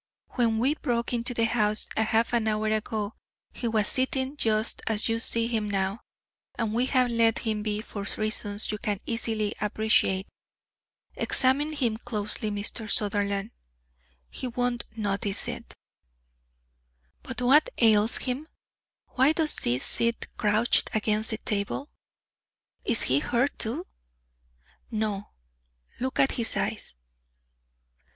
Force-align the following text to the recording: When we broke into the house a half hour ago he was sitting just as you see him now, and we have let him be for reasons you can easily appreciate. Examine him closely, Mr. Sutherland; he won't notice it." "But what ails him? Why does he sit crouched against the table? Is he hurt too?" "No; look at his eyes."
When 0.29 0.57
we 0.57 0.73
broke 0.73 1.13
into 1.13 1.35
the 1.35 1.45
house 1.45 1.85
a 1.95 2.01
half 2.05 2.33
hour 2.33 2.65
ago 2.65 3.13
he 3.53 3.67
was 3.67 3.87
sitting 3.87 4.35
just 4.35 4.81
as 4.87 5.07
you 5.07 5.19
see 5.19 5.45
him 5.45 5.69
now, 5.69 5.99
and 6.55 6.73
we 6.73 6.87
have 6.87 7.07
let 7.07 7.37
him 7.45 7.61
be 7.61 7.81
for 7.81 8.07
reasons 8.17 8.71
you 8.71 8.79
can 8.79 8.99
easily 9.05 9.53
appreciate. 9.61 10.25
Examine 11.17 11.73
him 11.73 11.97
closely, 11.97 12.49
Mr. 12.49 12.89
Sutherland; 12.89 13.51
he 14.31 14.47
won't 14.47 14.85
notice 14.97 15.47
it." 15.47 15.75
"But 17.21 17.39
what 17.39 17.69
ails 17.77 18.17
him? 18.25 18.47
Why 19.09 19.33
does 19.33 19.55
he 19.59 19.77
sit 19.77 20.35
crouched 20.35 20.89
against 20.95 21.29
the 21.29 21.37
table? 21.37 21.91
Is 22.85 23.03
he 23.03 23.19
hurt 23.19 23.59
too?" 23.59 23.85
"No; 24.89 25.27
look 25.99 26.19
at 26.19 26.31
his 26.31 26.57
eyes." 26.57 26.95